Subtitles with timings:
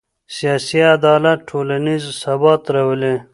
[0.35, 3.15] سیاسي عدالت ټولنیز ثبات راولي